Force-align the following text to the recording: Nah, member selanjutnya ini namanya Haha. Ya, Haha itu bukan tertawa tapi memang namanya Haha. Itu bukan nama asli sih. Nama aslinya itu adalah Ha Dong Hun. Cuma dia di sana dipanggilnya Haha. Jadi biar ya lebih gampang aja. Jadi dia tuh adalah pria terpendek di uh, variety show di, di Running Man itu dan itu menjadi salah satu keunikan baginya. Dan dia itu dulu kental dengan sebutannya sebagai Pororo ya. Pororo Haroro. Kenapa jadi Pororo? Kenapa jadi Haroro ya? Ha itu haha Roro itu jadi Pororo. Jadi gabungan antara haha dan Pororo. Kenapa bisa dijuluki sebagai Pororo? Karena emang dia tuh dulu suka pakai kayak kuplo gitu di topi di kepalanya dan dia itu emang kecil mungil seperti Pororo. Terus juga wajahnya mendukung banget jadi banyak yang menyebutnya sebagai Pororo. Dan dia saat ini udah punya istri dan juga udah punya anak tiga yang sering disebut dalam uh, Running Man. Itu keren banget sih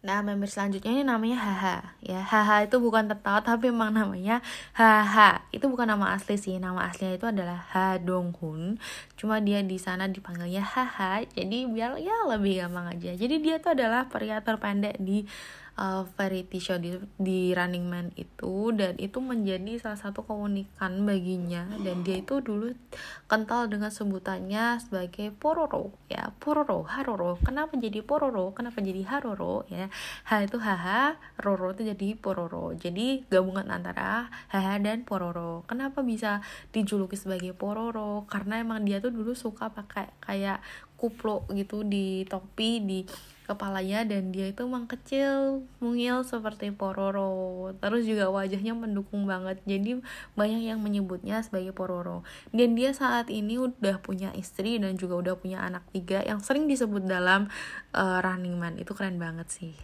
Nah, 0.00 0.24
member 0.24 0.48
selanjutnya 0.48 0.96
ini 0.96 1.04
namanya 1.04 1.36
Haha. 1.36 1.76
Ya, 2.00 2.24
Haha 2.24 2.64
itu 2.64 2.80
bukan 2.80 3.12
tertawa 3.12 3.44
tapi 3.44 3.68
memang 3.68 3.92
namanya 3.92 4.40
Haha. 4.72 5.44
Itu 5.52 5.68
bukan 5.68 5.92
nama 5.92 6.16
asli 6.16 6.40
sih. 6.40 6.56
Nama 6.56 6.88
aslinya 6.88 7.20
itu 7.20 7.28
adalah 7.28 7.68
Ha 7.76 8.00
Dong 8.00 8.32
Hun. 8.40 8.80
Cuma 9.20 9.44
dia 9.44 9.60
di 9.60 9.76
sana 9.76 10.08
dipanggilnya 10.08 10.64
Haha. 10.64 11.20
Jadi 11.28 11.68
biar 11.68 12.00
ya 12.00 12.16
lebih 12.32 12.64
gampang 12.64 12.96
aja. 12.96 13.12
Jadi 13.12 13.44
dia 13.44 13.60
tuh 13.60 13.76
adalah 13.76 14.08
pria 14.08 14.40
terpendek 14.40 14.96
di 14.96 15.28
uh, 15.80 16.04
variety 16.20 16.60
show 16.60 16.76
di, 16.76 17.00
di 17.16 17.56
Running 17.56 17.88
Man 17.88 18.12
itu 18.14 18.70
dan 18.76 19.00
itu 19.00 19.18
menjadi 19.24 19.80
salah 19.80 19.96
satu 19.96 20.28
keunikan 20.28 21.08
baginya. 21.08 21.64
Dan 21.80 22.04
dia 22.04 22.20
itu 22.20 22.44
dulu 22.44 22.76
kental 23.26 23.72
dengan 23.72 23.88
sebutannya 23.88 24.76
sebagai 24.84 25.32
Pororo 25.32 25.96
ya. 26.12 26.36
Pororo 26.36 26.84
Haroro. 26.84 27.40
Kenapa 27.40 27.80
jadi 27.80 28.04
Pororo? 28.04 28.52
Kenapa 28.52 28.84
jadi 28.84 29.00
Haroro 29.08 29.64
ya? 29.72 29.88
Ha 30.28 30.44
itu 30.44 30.60
haha 30.60 31.16
Roro 31.40 31.72
itu 31.72 31.88
jadi 31.88 32.14
Pororo. 32.20 32.76
Jadi 32.76 33.24
gabungan 33.32 33.72
antara 33.72 34.28
haha 34.52 34.76
dan 34.76 35.08
Pororo. 35.08 35.64
Kenapa 35.64 36.04
bisa 36.04 36.44
dijuluki 36.76 37.16
sebagai 37.16 37.56
Pororo? 37.56 38.28
Karena 38.28 38.60
emang 38.60 38.84
dia 38.84 39.00
tuh 39.00 39.10
dulu 39.10 39.32
suka 39.32 39.72
pakai 39.72 40.12
kayak 40.20 40.60
kuplo 41.00 41.48
gitu 41.56 41.80
di 41.80 42.28
topi 42.28 42.84
di 42.84 43.00
kepalanya 43.50 44.06
dan 44.06 44.30
dia 44.30 44.46
itu 44.54 44.62
emang 44.62 44.86
kecil 44.86 45.66
mungil 45.82 46.22
seperti 46.22 46.70
Pororo. 46.70 47.74
Terus 47.82 48.06
juga 48.06 48.30
wajahnya 48.30 48.78
mendukung 48.78 49.26
banget 49.26 49.58
jadi 49.66 49.98
banyak 50.38 50.62
yang 50.70 50.78
menyebutnya 50.78 51.42
sebagai 51.42 51.74
Pororo. 51.74 52.22
Dan 52.54 52.78
dia 52.78 52.94
saat 52.94 53.26
ini 53.32 53.58
udah 53.58 53.98
punya 53.98 54.30
istri 54.38 54.78
dan 54.78 54.94
juga 54.94 55.18
udah 55.18 55.34
punya 55.34 55.66
anak 55.66 55.82
tiga 55.90 56.22
yang 56.22 56.38
sering 56.38 56.70
disebut 56.70 57.02
dalam 57.08 57.50
uh, 57.96 58.22
Running 58.22 58.54
Man. 58.54 58.78
Itu 58.78 58.94
keren 58.94 59.18
banget 59.18 59.50
sih 59.50 59.74